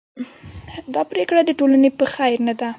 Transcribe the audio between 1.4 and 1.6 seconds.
د